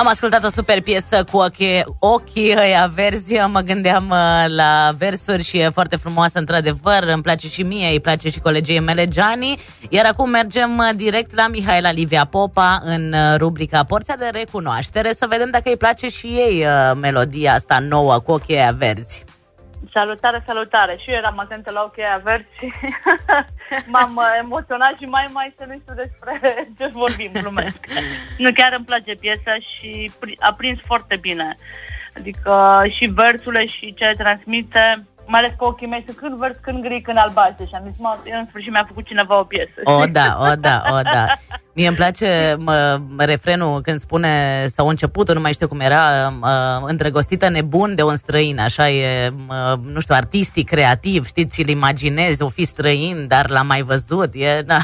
[0.00, 5.42] Am ascultat o super piesă cu ochii, ochii ăia verzi, mă gândeam uh, la versuri
[5.42, 9.58] și e foarte frumoasă într-adevăr, îmi place și mie, îi place și colegii mele Gianni,
[9.88, 15.12] iar acum mergem uh, direct la Mihaela Livia Popa în uh, rubrica Porția de Recunoaștere.
[15.12, 16.66] Să vedem dacă îi place și ei
[17.00, 19.24] melodia asta nouă cu ochii ăia verzi.
[19.92, 20.96] Salutare, salutare!
[20.96, 22.72] Și eu eram atentă la ochii averți și
[23.92, 26.40] m-am uh, emoționat și mai mai să nu știu despre
[26.78, 27.86] ce vorbim, glumesc.
[28.38, 31.56] Nu, chiar îmi place piesa și a prins foarte bine.
[32.16, 36.82] Adică și versurile și ce transmite mai ales că ochii mei sunt când verzi, când
[36.82, 39.80] gri, când albaștri și am zis, mă, în sfârșit mi-a făcut cineva o piesă.
[39.84, 41.24] O, da, o, da, o, da.
[41.74, 46.82] Mie îmi place mă, refrenul când spune, sau începutul, nu mai știu cum era, mă,
[46.86, 52.42] îndrăgostită nebun de un străin, așa e, mă, nu știu, artistic, creativ, știți, îl imaginezi,
[52.42, 54.78] o fi străin, dar l-am mai văzut, e, da,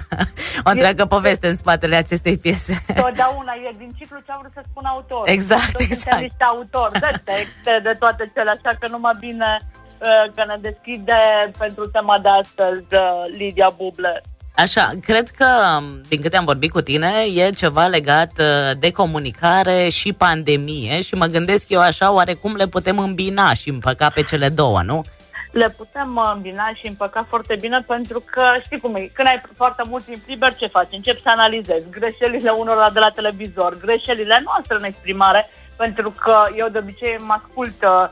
[0.67, 2.85] o întreagă e, poveste în spatele acestei piese.
[2.87, 5.29] Totdeauna, e din ciclu ce am vrut să spun autor.
[5.29, 6.21] Exact, Toți exact.
[6.21, 9.86] niște autor de texte, de toate cele, așa că numai bine Uh,
[10.35, 14.23] că ne deschide pentru tema de astăzi uh, Lidia Buble.
[14.57, 15.47] Așa, cred că,
[15.79, 21.01] um, din câte am vorbit cu tine, e ceva legat uh, de comunicare și pandemie
[21.03, 25.05] și mă gândesc eu așa, oarecum le putem îmbina și împăca pe cele două, nu?
[25.53, 29.83] Le putem îmbina și împăca foarte bine pentru că, știi cum e, când ai foarte
[29.89, 30.89] mult timp liber, ce faci?
[30.91, 36.69] Începi să analizezi greșelile unora de la televizor, greșelile noastre în exprimare, pentru că eu
[36.69, 38.09] de obicei mă ascult uh,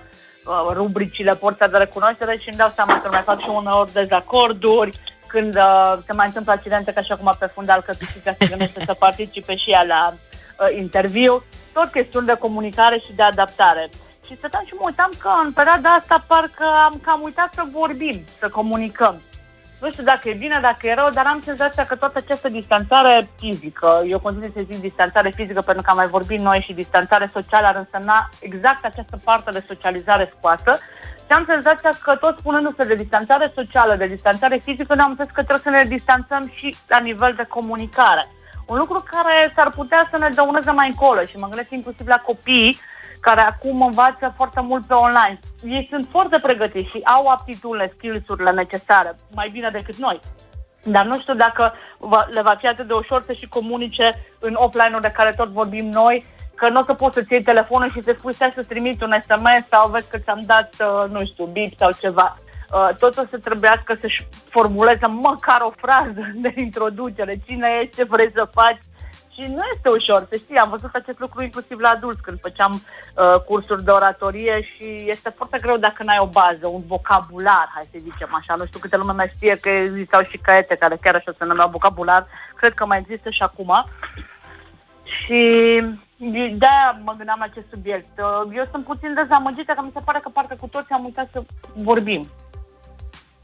[0.47, 4.99] Uh, rubricile Porța de Recunoaștere și îmi dau seama că mai fac și uneori dezacorduri,
[5.27, 8.85] când uh, se mai întâmplă accidente ca și acum pe fundal că Cristica se gândește
[8.85, 11.43] să participe și ea la uh, interviu,
[11.73, 13.91] tot chestiuni de comunicare și de adaptare.
[14.27, 18.25] Și stăteam și mă uitam că în perioada asta parcă am cam uitat să vorbim,
[18.39, 19.21] să comunicăm
[19.85, 23.29] nu știu dacă e bine, dacă e rău, dar am senzația că toată această distanțare
[23.39, 27.31] fizică, eu continui să zic distanțare fizică pentru că am mai vorbit noi și distanțare
[27.33, 30.79] socială ar însemna exact această parte de socializare scoasă,
[31.27, 35.43] și am senzația că tot spunându-se de distanțare socială, de distanțare fizică, ne-am înțeles că
[35.43, 38.29] trebuie să ne distanțăm și la nivel de comunicare.
[38.67, 42.19] Un lucru care s-ar putea să ne dăuneze mai încolo și mă gândesc inclusiv la
[42.19, 42.79] copii
[43.27, 45.39] care acum învață foarte mult pe online.
[45.63, 50.21] Ei sunt foarte pregătiți și au aptitudinile, skills-urile necesare, mai bine decât noi.
[50.85, 54.55] Dar nu știu dacă va, le va fi atât de ușor să și comunice în
[54.57, 58.03] offline-ul de care tot vorbim noi, că nu o să poți să-ți iei telefonul și
[58.03, 61.79] să spui să trimiți un SMS sau vezi că ți-am dat, uh, nu știu, bip
[61.79, 62.39] sau ceva.
[62.73, 67.41] Uh, tot o să trebuiască să-și formuleze măcar o frază de introducere.
[67.47, 68.81] Cine ești, ce vrei să faci,
[69.35, 72.73] și nu este ușor, să știi, am văzut acest lucru inclusiv la adulți când făceam
[72.73, 77.89] uh, cursuri de oratorie și este foarte greu dacă n-ai o bază, un vocabular, hai
[77.93, 78.55] să zicem așa.
[78.55, 81.69] Nu știu câte lume mai știe că existau și caiete care chiar așa se numeau
[81.69, 82.27] vocabular,
[82.57, 83.73] cred că mai există și acum.
[85.03, 85.41] Și
[86.59, 88.19] de-aia mă gândeam la acest subiect.
[88.19, 91.29] Uh, eu sunt puțin dezamăgită că mi se pare că parcă cu toți am uitat
[91.33, 91.43] să
[91.75, 92.29] vorbim.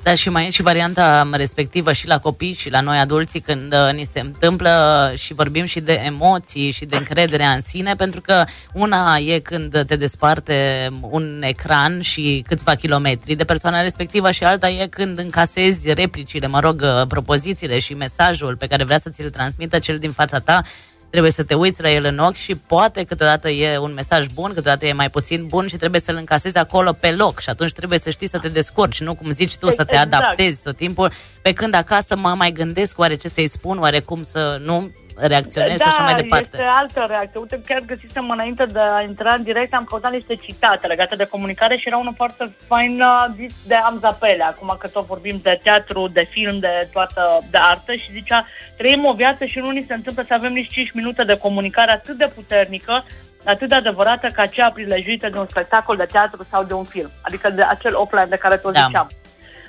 [0.02, 3.72] Da, și mai e și varianta respectivă și la copii și la noi adulții când
[3.72, 8.20] uh, ni se întâmplă și vorbim și de emoții și de încredere în sine, pentru
[8.20, 14.44] că una e când te desparte un ecran și câțiva kilometri de persoana respectivă și
[14.44, 19.10] alta e când încasezi replicile, mă rog, uh, propozițiile și mesajul pe care vrea să
[19.10, 20.62] ți-l transmită cel din fața ta
[21.10, 24.52] trebuie să te uiți la el în ochi și poate câteodată e un mesaj bun,
[24.54, 27.98] câteodată e mai puțin bun și trebuie să-l încasezi acolo pe loc și atunci trebuie
[27.98, 30.12] să știi să te descurci, nu cum zici tu, să te exact.
[30.12, 31.12] adaptezi tot timpul,
[31.42, 35.78] pe când acasă mă mai gândesc oare ce să-i spun, oare cum să nu reacționezi
[35.78, 36.48] da, și așa mai departe.
[36.52, 37.40] este altă reacție.
[37.40, 41.24] Uite, chiar găsisem înainte de a intra în direct, am căutat niște citate legate de
[41.24, 43.02] comunicare și era unul foarte fain
[43.36, 47.58] zis de Amza Pele, acum că tot vorbim de teatru, de film, de toată de
[47.58, 50.90] artă și zicea, trăim o viață și nu ni se întâmplă să avem nici 5
[50.92, 53.04] minute de comunicare atât de puternică,
[53.44, 57.10] atât de adevărată ca cea prilejuită de un spectacol de teatru sau de un film,
[57.20, 58.84] adică de acel offline de care tot da.
[58.86, 59.10] ziceam.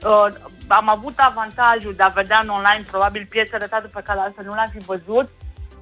[0.03, 0.33] Uh,
[0.71, 4.45] am avut avantajul de a vedea în online probabil piese de teatru pe care altfel
[4.45, 5.29] nu le-am fi văzut,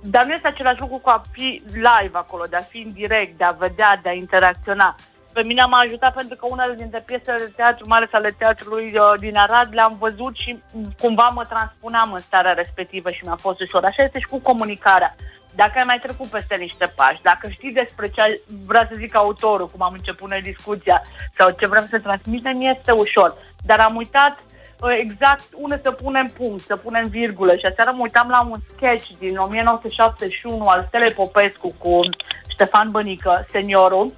[0.01, 3.37] dar nu este același lucru cu a fi live acolo, de a fi în direct,
[3.37, 4.95] de a vedea, de a interacționa.
[5.33, 8.85] Pe mine m-a ajutat pentru că unele dintre piesele de teatru, mai ales ale teatrului
[8.97, 10.61] uh, din Arad, le-am văzut și
[10.99, 13.83] cumva mă transpuneam în starea respectivă și mi-a fost ușor.
[13.85, 15.15] Așa este și cu comunicarea.
[15.55, 19.67] Dacă ai mai trecut peste niște pași, dacă știi despre ce vrea să zic autorul,
[19.67, 21.01] cum am început în discuția,
[21.37, 23.35] sau ce vrem să transmitem, este ușor.
[23.65, 24.48] Dar am uitat Uh,
[24.87, 27.55] exact unde să punem punct, să punem virgulă.
[27.55, 31.99] Și aseară mă uitam la un sketch din 1971 al Stele Popescu cu
[32.47, 34.13] Ștefan Bănică, seniorul,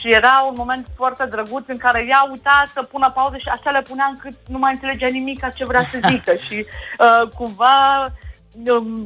[0.00, 3.70] și era un moment foarte drăguț în care ea uita să pună pauză și așa
[3.70, 6.34] le punea încât nu mai înțelegea nimic ce vrea să zică.
[6.46, 6.66] și
[6.98, 8.08] uh, cumva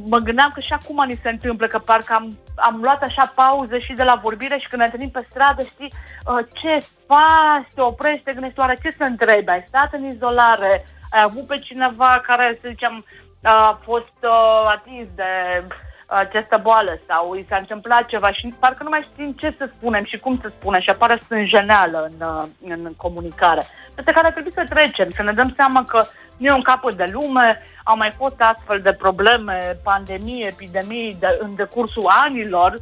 [0.05, 3.77] mă gândeam că și acum ni se întâmplă, că parcă am, am luat așa pauză
[3.77, 5.93] și de la vorbire și când ne întâlnim pe stradă, știi,
[6.25, 10.85] uh, ce faci, te oprești, te gândești, oare ce să întrebi, ai stat în izolare,
[11.11, 13.05] ai avut pe cineva care, să zicem,
[13.43, 15.63] a fost uh, atins de
[16.05, 20.03] această boală sau i s-a întâmplat ceva și parcă nu mai știm ce să spunem
[20.05, 23.65] și cum să spunem și apare sângeneală în, în comunicare.
[23.95, 26.05] Pe care trebuie să trecem, să ne dăm seama că
[26.41, 31.37] nu e un capăt de lume, au mai fost astfel de probleme, pandemii, epidemii de,
[31.39, 32.81] în decursul anilor,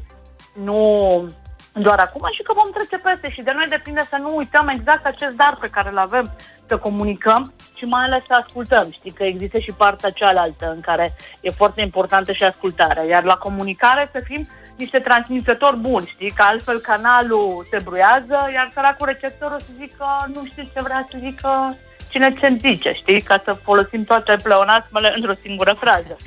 [0.63, 0.79] nu
[1.73, 3.29] doar acum și că vom trece peste.
[3.29, 6.31] Și de noi depinde să nu uităm exact acest dar pe care îl avem,
[6.67, 8.91] să comunicăm și mai ales să ascultăm.
[8.91, 13.37] Știi că există și partea cealaltă în care e foarte importantă și ascultarea, iar la
[13.37, 14.47] comunicare să fim
[14.77, 20.45] niște transmisători buni, știi, că altfel canalul se bruiază, iar săracul receptorul să zică nu
[20.45, 21.77] știu ce vrea să zică
[22.09, 26.17] cine ce zice, știi, ca să folosim toate pleonasmele într-o singură frază.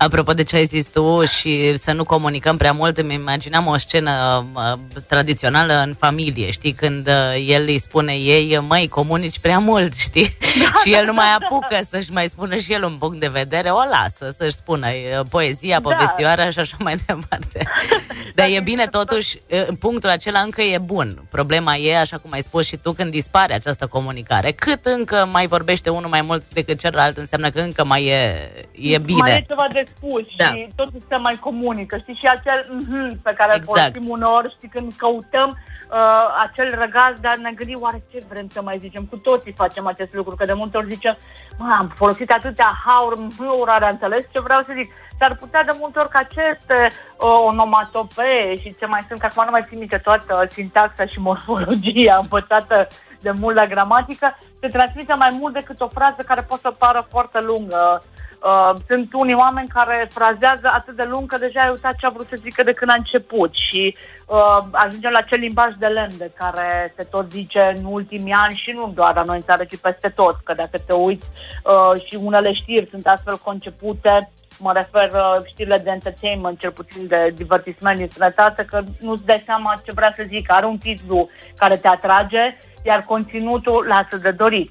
[0.00, 3.76] Apropo de ce ai zis tu și să nu comunicăm prea mult, îmi imaginam o
[3.76, 9.58] scenă uh, tradițională în familie, știi, când uh, el îi spune ei, măi, comunici prea
[9.58, 10.36] mult, știi?
[10.40, 11.46] Da, și el nu mai da.
[11.46, 11.80] apucă da.
[11.82, 15.80] să-și mai spună și el un punct de vedere, o lasă să-și spună uh, poezia,
[15.80, 15.90] da.
[15.90, 16.50] povestioara da.
[16.50, 17.68] și așa mai departe.
[18.34, 21.22] Dar e bine totuși, uh, punctul acela încă e bun.
[21.30, 24.52] Problema e, așa cum ai spus și tu, când dispare această comunicare.
[24.52, 28.98] Cât încă mai vorbește unul mai mult decât celălalt, înseamnă că încă mai e, e
[28.98, 29.18] bine.
[29.18, 30.44] Mai e ceva de spus da.
[30.44, 31.96] și totul se mai comunică.
[31.98, 33.58] Știi, și acel mm-hmm pe care exact.
[33.58, 35.48] îl folosim uneori, știi, când căutăm
[35.90, 39.04] uh, acel răgaz de a ne gândi oare ce vrem să mai zicem.
[39.04, 41.16] Cu toții facem acest lucru, că de multe ori zicem,
[41.58, 44.90] mă, am folosit atâtea haur, nu ori are înțeles ce vreau să zic.
[45.18, 49.44] Dar putea de multe ori ca aceste uh, onomatopee și ce mai sunt, că acum
[49.44, 52.88] nu mai țin minte toată sintaxa și morfologia învățată
[53.20, 57.06] de mult la gramatică, se transmite mai mult decât o frază care poate să pară
[57.10, 58.02] foarte lungă
[58.42, 62.10] Uh, sunt unii oameni care frazează atât de lung că deja ai uitat ce a
[62.10, 63.96] vrut să zică de când a început și
[64.26, 68.54] uh, ajungem la acel limbaj de lemn de care se tot zice în ultimii ani
[68.54, 71.26] și nu doar la noi în țară, ci peste tot, că dacă te uiți
[71.64, 77.06] uh, și unele știri sunt astfel concepute, mă refer uh, știrile de entertainment, cel puțin
[77.06, 80.52] de divertisment din sănătate, că nu-ți dai seama ce vrea să zic.
[80.52, 84.70] Are un titlu care te atrage, iar conținutul lasă de dorit.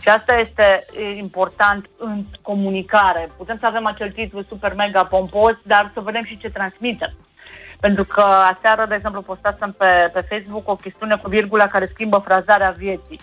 [0.00, 0.84] Și asta este
[1.16, 3.30] important în comunicare.
[3.36, 7.14] Putem să avem acel titlu super mega pompos, dar să vedem și ce transmitem.
[7.80, 12.22] Pentru că aseară, de exemplu, postasem pe, pe Facebook o chestiune cu virgula care schimbă
[12.24, 13.20] frazarea vieții.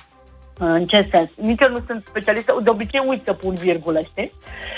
[0.57, 1.29] În ce sens?
[1.35, 4.31] Nici eu nu sunt specialistă, de obicei uit să pun virgulă, știi?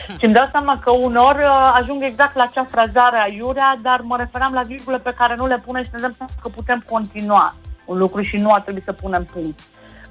[0.07, 0.17] Hm.
[0.17, 4.17] Și îmi dau seama că unor uh, ajung exact la acea frazare aiurea, dar mă
[4.17, 7.55] referam la virgule pe care nu le pune și ne dăm seama că putem continua
[7.85, 9.59] un lucru și nu ar trebui să punem punct.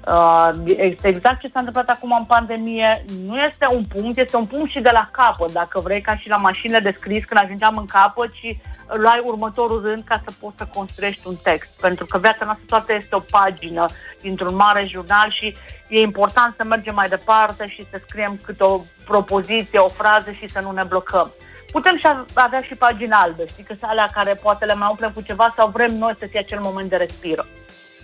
[0.07, 3.05] Uh, este exact ce s-a întâmplat acum în pandemie.
[3.25, 6.29] Nu este un punct, este un punct și de la capăt, dacă vrei, ca și
[6.29, 10.57] la mașinile de scris, când ajungeam în capăt și luai următorul rând ca să poți
[10.57, 11.79] să construiești un text.
[11.81, 13.85] Pentru că viața noastră toată este o pagină
[14.21, 15.55] dintr-un mare jurnal și
[15.87, 20.49] e important să mergem mai departe și să scriem câte o propoziție, o frază și
[20.49, 21.31] să nu ne blocăm.
[21.71, 25.21] Putem și avea și pagini albe, știi, că alea care poate le mai umplem cu
[25.21, 27.43] ceva sau vrem noi să fie acel moment de respiro.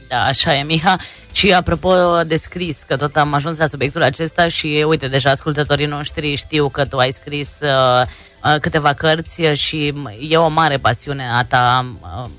[0.08, 0.98] Da, așa e, Miha.
[1.32, 5.86] Și apropo de scris, că tot am ajuns la subiectul acesta și uite, deja ascultătorii
[5.86, 8.06] noștri știu că tu ai scris uh,
[8.44, 12.30] uh, câteva cărți și e o mare pasiune a ta uh,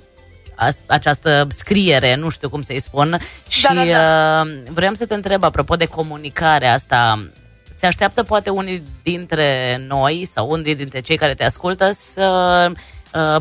[0.86, 3.10] această scriere, nu știu cum să-i spun.
[3.10, 3.18] Da,
[3.48, 4.42] și da, da, da.
[4.44, 7.28] Uh, vreau să te întreb, apropo de comunicarea asta,
[7.76, 12.76] se așteaptă poate unii dintre noi sau unii dintre cei care te ascultă să uh,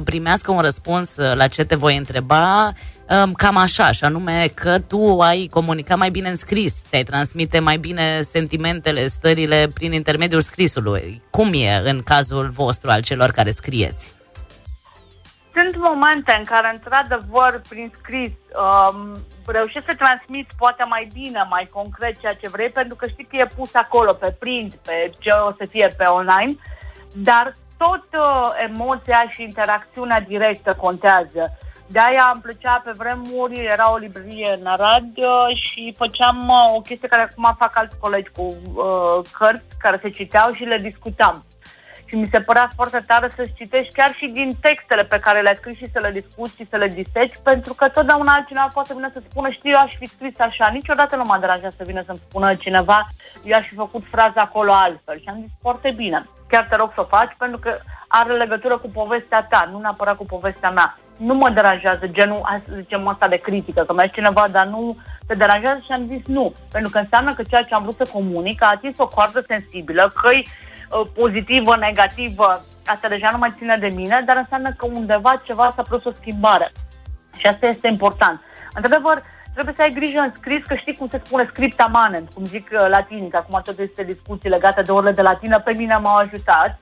[0.03, 2.72] primească un răspuns la ce te voi întreba
[3.34, 7.77] cam așa, și anume că tu ai comunicat mai bine în scris, ți-ai transmite mai
[7.77, 11.22] bine sentimentele, stările prin intermediul scrisului.
[11.30, 14.13] Cum e în cazul vostru al celor care scrieți?
[15.53, 21.70] Sunt momente în care, într-adevăr, prin scris um, reușești să transmit poate mai bine, mai
[21.74, 25.30] concret ceea ce vrei, pentru că știi că e pus acolo, pe print, pe ce
[25.30, 26.56] o să fie pe online,
[27.13, 31.44] dar tot uh, emoția și interacțiunea directă contează.
[31.88, 36.82] De-aia îmi plăcea pe vremuri, era o librărie în Arad uh, și făceam uh, o
[36.82, 41.46] chestie care acum fac alți colegi cu uh, cărți care se citeau și le discutam.
[42.06, 45.56] Și mi se părea foarte tare să citești chiar și din textele pe care le-ai
[45.56, 49.10] scris și să le discuți și să le diseci, pentru că totdeauna altcineva poate vine
[49.13, 50.70] să spună, știu, eu aș fi scris așa.
[50.74, 53.08] Niciodată nu m-a deranjat să vină să-mi spună cineva,
[53.44, 55.20] eu aș fi făcut fraza acolo altfel.
[55.20, 57.72] Și am zis, foarte bine, chiar te rog să o faci, pentru că
[58.07, 62.74] are legătură cu povestea ta, nu neapărat cu povestea mea nu mă deranjează genul, să
[62.75, 66.53] zicem, ăsta de critică, că mai cineva, dar nu te deranjează și am zis nu.
[66.72, 70.13] Pentru că înseamnă că ceea ce am vrut să comunic a atins o coardă sensibilă,
[70.22, 75.41] că uh, pozitivă, negativă, asta deja nu mai ține de mine, dar înseamnă că undeva
[75.43, 76.72] ceva s-a produs o schimbare.
[77.38, 78.41] Și asta este important.
[78.74, 82.45] Într-adevăr, trebuie să ai grijă în scris, că știi cum se spune scripta manem, cum
[82.45, 85.98] zic uh, latinii, că acum tot este discuții legate de orele de latină, pe mine
[85.98, 86.79] m-au ajutat.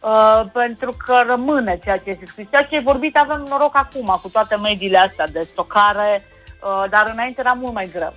[0.00, 2.46] Uh, pentru că rămâne ceea ce este scris.
[2.50, 6.24] Ceea ce ai vorbit avem noroc acum cu toate mediile astea de stocare,
[6.62, 8.14] uh, dar înainte era mult mai greu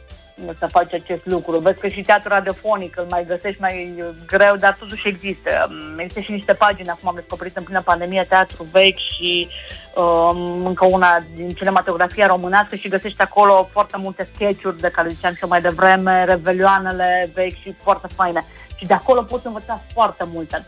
[0.59, 1.59] să faci acest lucru.
[1.59, 5.49] Vezi că și teatru radiofonic îl mai găsești mai greu, dar totuși există.
[5.69, 9.47] Um, există și niște pagini, acum am descoperit în plină pandemie, teatru vechi și
[9.95, 15.33] um, încă una din cinematografia românească și găsești acolo foarte multe sketch-uri de care ziceam
[15.33, 18.43] și eu mai devreme, revelioanele vechi și foarte faine.
[18.75, 20.65] Și de acolo poți învăța foarte multe.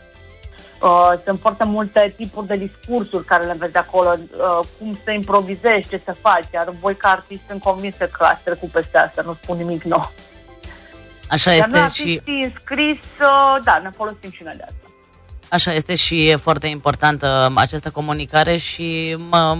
[0.80, 5.88] Uh, sunt foarte multe tipuri de discursuri care le vezi acolo, uh, cum să improvizezi,
[5.88, 9.36] ce să faci, iar voi ca artist sunt convinsă că ați trecut peste asta, nu
[9.42, 10.12] spun nimic nou.
[11.28, 12.22] Așa este Dar și...
[12.24, 14.90] înscris, uh, da, ne folosim și noi de asta.
[15.48, 19.58] Așa este și e foarte importantă această comunicare și mă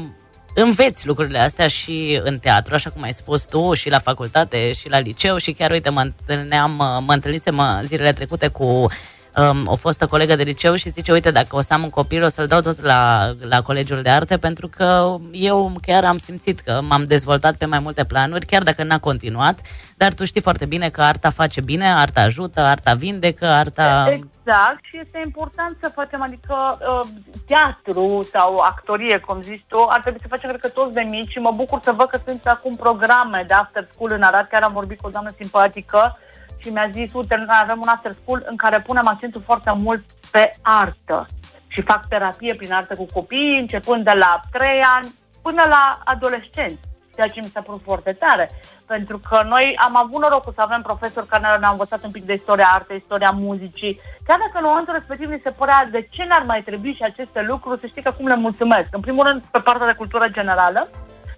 [0.54, 4.88] înveți lucrurile astea și în teatru, așa cum ai spus tu, și la facultate, și
[4.88, 6.70] la liceu și chiar, uite, mă întâlneam,
[7.06, 8.88] mă întâlnisem zilele trecute cu
[9.37, 12.22] um, o fostă colegă de liceu și zice, uite, dacă o să am un copil,
[12.22, 16.60] o să-l dau tot la, la Colegiul de Arte, pentru că eu chiar am simțit
[16.60, 19.60] că m-am dezvoltat pe mai multe planuri, chiar dacă n-a continuat,
[19.96, 24.06] dar tu știi foarte bine că arta face bine, arta ajută, arta vindecă, arta...
[24.08, 27.08] Exact, și este important să facem, adică uh,
[27.46, 31.30] teatru sau actorie, cum zici tu, ar trebui să facem, cred că toți de mici
[31.30, 34.62] și mă bucur să văd că sunt acum programe de after school în Arad, chiar
[34.62, 36.18] am vorbit cu o doamnă simpatică,
[36.61, 40.05] și mi-a zis, uite, noi avem un after school în care punem accentul foarte mult
[40.31, 41.26] pe artă
[41.67, 46.88] și fac terapie prin artă cu copii, începând de la 3 ani până la adolescenți
[47.14, 48.50] ceea ce mi s-a părut foarte tare.
[48.87, 52.35] Pentru că noi am avut norocul să avem profesori care ne-au învățat un pic de
[52.35, 54.00] istoria artei, istoria muzicii.
[54.26, 57.40] Chiar dacă în momentul respectiv mi se părea de ce n-ar mai trebui și aceste
[57.43, 58.88] lucruri, să știi că acum le mulțumesc.
[58.90, 60.88] În primul rând pe partea de cultură generală,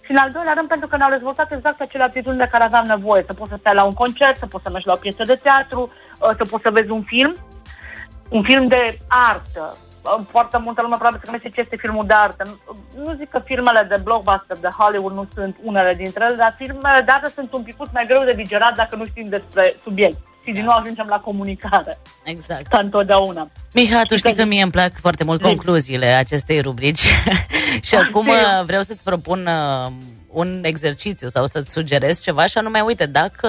[0.05, 2.87] și în al doilea rând pentru că ne-au dezvoltat exact acele aptitudini de care aveam
[2.87, 3.25] nevoie.
[3.27, 5.35] Să poți să stai la un concert, să poți să mergi la o piesă de
[5.35, 5.81] teatru,
[6.21, 7.37] uh, să poți să vezi un film,
[8.29, 9.77] un film de artă.
[10.03, 12.59] Uh, foarte multă lume probabil să gândește ce este filmul de artă.
[12.97, 17.01] Nu zic că filmele de blockbuster de Hollywood nu sunt unele dintre ele, dar filmele
[17.01, 20.53] de artă sunt un pic mai greu de digerat dacă nu știm despre subiect și
[20.53, 21.99] din nou ajungem la comunicare.
[22.25, 22.67] Exact.
[22.67, 23.51] Ca întotdeauna.
[23.73, 27.05] Miha, tu știi că mie îmi plac foarte mult concluziile acestei rubrici
[27.89, 29.93] și acum uh, vreau să-ți propun uh,
[30.29, 33.49] un exercițiu sau să-ți sugerez ceva și anume, uite, dacă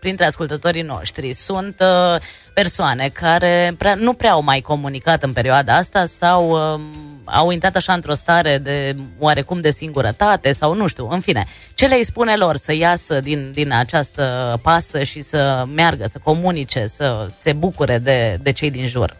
[0.00, 2.20] printre ascultătorii noștri sunt uh,
[2.54, 6.80] persoane care prea, nu prea au mai comunicat în perioada asta sau uh,
[7.24, 11.44] au intrat așa într-o stare de oarecum de singurătate sau nu știu, în fine.
[11.74, 16.86] Ce le spune lor să iasă din, din această pasă și să meargă, să comunice,
[16.86, 19.16] să se bucure de, de cei din jur?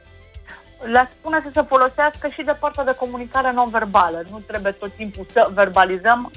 [0.82, 4.22] le spune să se folosească și de partea de comunicare non-verbală.
[4.30, 6.30] Nu trebuie tot timpul să verbalizăm.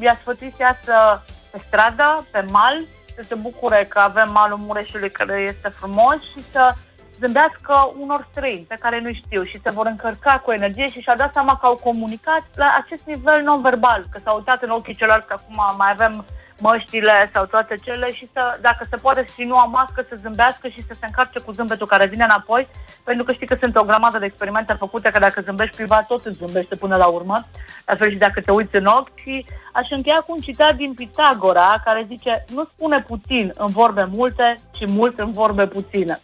[0.00, 0.54] Le-a sfătuit
[0.84, 6.22] să pe stradă, pe mal, să se bucure că avem malul Mureșului care este frumos
[6.22, 6.74] și să
[7.20, 11.16] zâmbească unor străini pe care nu știu și se vor încărca cu energie și și-au
[11.16, 15.24] dat seama că au comunicat la acest nivel non-verbal, că s-au uitat în ochii celor
[15.28, 16.24] că acum mai avem
[16.58, 20.68] măștile sau toate cele și să, dacă se poate și nu am mască, să zâmbească
[20.68, 22.68] și să se încarce cu zâmbetul care vine înapoi,
[23.04, 26.26] pentru că știi că sunt o grămadă de experimente făcute că dacă zâmbești privat, tot
[26.26, 27.46] îți zâmbește până la urmă,
[27.86, 30.94] la fel și dacă te uiți în ochi și aș încheia cu un citat din
[30.94, 36.20] Pitagora care zice, nu spune puțin în vorbe multe, ci mult în vorbe puține.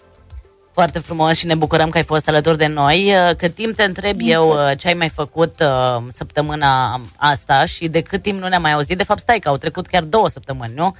[0.80, 3.12] Foarte frumos și ne bucurăm că ai fost alături de noi.
[3.14, 7.88] Uh, cât timp te întreb eu uh, ce ai mai făcut uh, săptămâna asta și
[7.88, 10.28] de cât timp nu ne-am mai auzit, de fapt stai că au trecut chiar două
[10.28, 10.96] săptămâni, nu?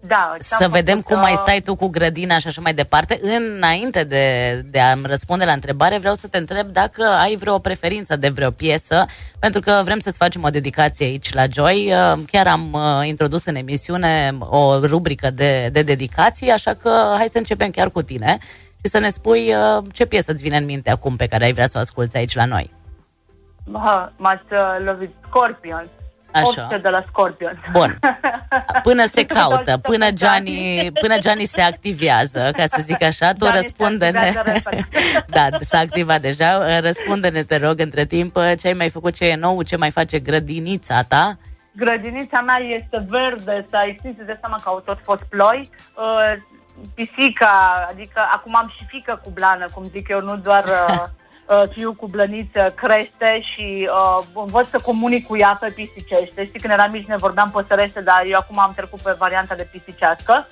[0.00, 3.20] Da, să vedem cum mai stai tu cu grădina și așa mai departe.
[3.22, 4.24] Înainte de,
[4.70, 8.50] de a-mi răspunde la întrebare, vreau să te întreb dacă ai vreo preferință de vreo
[8.50, 9.06] piesă,
[9.38, 11.92] pentru că vrem să-ți facem o dedicație aici la Joy.
[12.30, 17.70] Chiar am introdus în emisiune o rubrică de, de dedicații, așa că hai să începem
[17.70, 18.38] chiar cu tine
[18.84, 21.52] și să ne spui uh, ce piesă îți vine în minte acum pe care ai
[21.52, 22.72] vrea să o asculți aici la noi.
[24.16, 25.88] m-ați uh, lovit Scorpion.
[26.32, 26.78] Așa.
[26.82, 27.64] de la Scorpion.
[27.72, 27.98] Bun.
[28.82, 34.32] Până se caută, până Gianni, până Gianni se activează, ca să zic așa, tu răspunde-ne.
[35.36, 36.58] da, s-a activat deja.
[36.58, 39.76] Uh, răspunde-ne, te rog, între timp, uh, ce ai mai făcut, ce e nou, ce
[39.76, 41.38] mai face grădinița ta?
[41.76, 45.70] Grădinița mea este verde, să ai simț de seama că au tot fost ploi.
[46.80, 51.04] Uh, pisica, adică acum am și fică cu blană, cum zic eu, nu doar uh,
[51.46, 56.44] uh, fiu cu blăniță, crește și uh, învăț să comunic cu ea pe pisicește.
[56.44, 59.68] Știi, când eram mici ne vorbeam păsărește, dar eu acum am trecut pe varianta de
[59.70, 60.46] pisicească.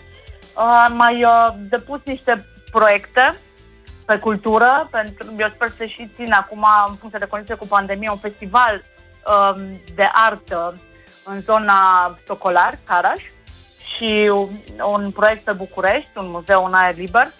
[0.57, 3.35] Uh, am mai uh, depus niște proiecte
[4.07, 8.11] pe cultură, pentru eu sper să și țin acum, în funcție de condiție cu pandemie,
[8.11, 8.83] un festival
[9.55, 10.75] um, de artă
[11.25, 11.79] în zona
[12.27, 13.23] Socolar, Caraș,
[14.03, 14.49] și un,
[14.93, 17.33] un proiect pe București, un muzeu în aer liber.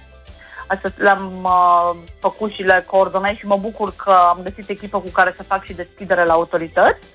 [0.67, 5.09] Asta l-am uh, făcut și le coordonez și mă bucur că am găsit echipă cu
[5.09, 7.07] care să fac și deschidere la autorități.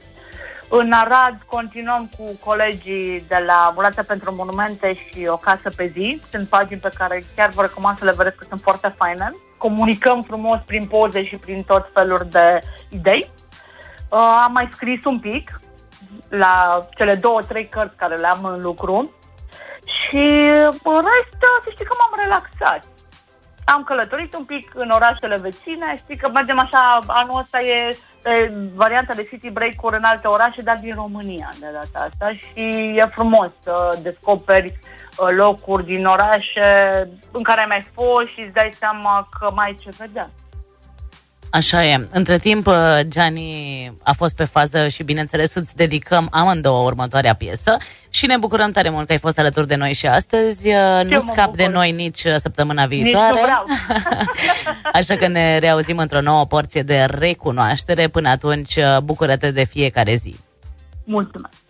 [0.69, 6.21] În Arad continuăm cu colegii de la Ambulația pentru Monumente și O Casă pe Zi.
[6.31, 9.31] Sunt pagini pe care chiar vă recomand să le vedeți că sunt foarte faine.
[9.57, 13.31] Comunicăm frumos prin poze și prin tot felul de idei.
[14.09, 15.61] Uh, am mai scris un pic
[16.29, 19.11] la cele două, trei cărți care le am în lucru
[20.07, 20.25] și
[20.83, 22.83] în rest, să știi că m-am relaxat.
[23.65, 27.97] Am călătorit un pic în orașele vecine, știi că mergem așa, anul ăsta e
[28.27, 32.63] e varianta de city break-uri în alte orașe, dar din România de data asta și
[32.95, 34.79] e frumos să descoperi
[35.17, 36.63] uh, locuri din orașe
[37.31, 40.29] în care ai mai fost și îți dai seama că mai ai ce vedea.
[41.57, 42.07] Așa e.
[42.11, 47.77] Între timp, uh, Gianni a fost pe fază și, bineînțeles, îți dedicăm amândouă următoarea piesă
[48.09, 50.69] și ne bucurăm tare mult că ai fost alături de noi și astăzi.
[50.69, 53.33] Uh, nu scap de noi nici uh, săptămâna viitoare.
[53.33, 53.65] Nici vreau.
[54.99, 58.07] Așa că ne reauzim într-o nouă porție de recunoaștere.
[58.07, 60.35] Până atunci, bucură-te de fiecare zi.
[61.03, 61.66] Mulțumesc!